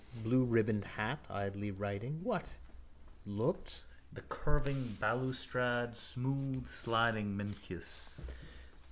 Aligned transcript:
Blueribboned 0.23 0.83
hat... 0.83 1.23
Idly 1.29 1.69
writing... 1.69 2.21
What? 2.23 2.57
Looked?... 3.27 3.83
The 4.11 4.21
curving 4.23 4.97
balustrade: 4.99 5.89
smoothsliding 5.91 7.35
Mincius. 7.35 8.27